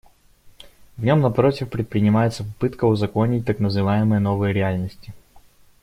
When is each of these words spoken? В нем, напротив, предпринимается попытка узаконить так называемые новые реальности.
В 0.97 1.03
нем, 1.03 1.21
напротив, 1.21 1.69
предпринимается 1.69 2.43
попытка 2.43 2.85
узаконить 2.85 3.45
так 3.45 3.59
называемые 3.59 4.19
новые 4.19 4.51
реальности. 4.51 5.13